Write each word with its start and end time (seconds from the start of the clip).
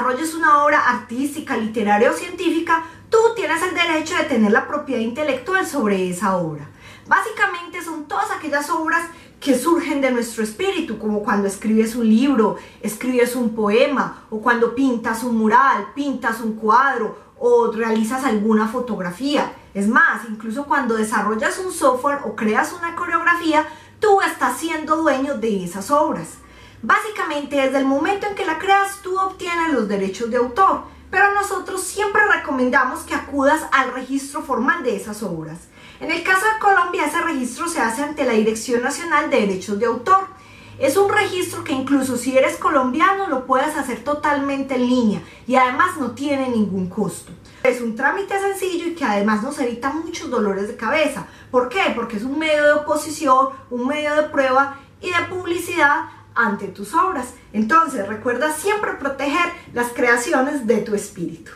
desarrolles 0.00 0.34
una 0.34 0.64
obra 0.64 0.88
artística, 0.88 1.58
literaria 1.58 2.10
o 2.10 2.14
científica, 2.14 2.84
tú 3.10 3.18
tienes 3.36 3.62
el 3.62 3.74
derecho 3.74 4.16
de 4.16 4.24
tener 4.24 4.50
la 4.50 4.66
propiedad 4.66 5.02
intelectual 5.02 5.66
sobre 5.66 6.08
esa 6.08 6.38
obra. 6.38 6.70
Básicamente 7.06 7.82
son 7.82 8.06
todas 8.08 8.30
aquellas 8.30 8.70
obras 8.70 9.04
que 9.38 9.58
surgen 9.58 10.00
de 10.00 10.10
nuestro 10.10 10.42
espíritu, 10.42 10.98
como 10.98 11.22
cuando 11.22 11.48
escribes 11.48 11.96
un 11.96 12.08
libro, 12.08 12.56
escribes 12.80 13.36
un 13.36 13.54
poema, 13.54 14.24
o 14.30 14.40
cuando 14.40 14.74
pintas 14.74 15.22
un 15.22 15.36
mural, 15.36 15.88
pintas 15.94 16.40
un 16.40 16.54
cuadro, 16.54 17.18
o 17.38 17.70
realizas 17.70 18.24
alguna 18.24 18.68
fotografía. 18.68 19.52
Es 19.74 19.86
más, 19.86 20.22
incluso 20.30 20.64
cuando 20.64 20.94
desarrollas 20.94 21.58
un 21.58 21.72
software 21.72 22.20
o 22.24 22.34
creas 22.34 22.72
una 22.72 22.96
coreografía, 22.96 23.66
tú 23.98 24.22
estás 24.22 24.56
siendo 24.56 24.96
dueño 24.96 25.36
de 25.36 25.62
esas 25.62 25.90
obras. 25.90 26.38
Básicamente, 26.82 27.56
desde 27.56 27.78
el 27.78 27.84
momento 27.84 28.26
en 28.26 28.34
que 28.34 28.46
la 28.46 28.58
creas, 28.58 29.02
tú 29.02 29.18
obtienes 29.18 29.72
los 29.72 29.86
derechos 29.86 30.30
de 30.30 30.38
autor, 30.38 30.84
pero 31.10 31.34
nosotros 31.34 31.82
siempre 31.82 32.22
recomendamos 32.26 33.00
que 33.00 33.14
acudas 33.14 33.62
al 33.72 33.92
registro 33.92 34.42
formal 34.42 34.82
de 34.82 34.96
esas 34.96 35.22
obras. 35.22 35.58
En 36.00 36.10
el 36.10 36.22
caso 36.22 36.46
de 36.46 36.58
Colombia, 36.58 37.04
ese 37.04 37.20
registro 37.20 37.68
se 37.68 37.80
hace 37.80 38.02
ante 38.02 38.24
la 38.24 38.32
Dirección 38.32 38.82
Nacional 38.82 39.28
de 39.28 39.40
Derechos 39.40 39.78
de 39.78 39.84
Autor. 39.86 40.28
Es 40.78 40.96
un 40.96 41.10
registro 41.10 41.62
que 41.62 41.74
incluso 41.74 42.16
si 42.16 42.38
eres 42.38 42.56
colombiano 42.56 43.28
lo 43.28 43.44
puedes 43.44 43.76
hacer 43.76 44.02
totalmente 44.02 44.76
en 44.76 44.88
línea 44.88 45.22
y 45.46 45.56
además 45.56 45.98
no 45.98 46.12
tiene 46.12 46.48
ningún 46.48 46.88
costo. 46.88 47.32
Es 47.62 47.82
un 47.82 47.94
trámite 47.94 48.40
sencillo 48.40 48.86
y 48.86 48.94
que 48.94 49.04
además 49.04 49.42
nos 49.42 49.58
evita 49.58 49.92
muchos 49.92 50.30
dolores 50.30 50.68
de 50.68 50.76
cabeza. 50.76 51.26
¿Por 51.50 51.68
qué? 51.68 51.92
Porque 51.94 52.16
es 52.16 52.22
un 52.22 52.38
medio 52.38 52.64
de 52.64 52.72
oposición, 52.72 53.50
un 53.68 53.86
medio 53.86 54.14
de 54.14 54.22
prueba 54.22 54.80
y 55.02 55.08
de 55.10 55.26
publicidad 55.28 56.06
ante 56.40 56.68
tus 56.68 56.94
obras. 56.94 57.34
Entonces 57.52 58.06
recuerda 58.08 58.52
siempre 58.52 58.92
proteger 58.94 59.52
las 59.72 59.88
creaciones 59.92 60.66
de 60.66 60.78
tu 60.78 60.94
espíritu. 60.94 61.52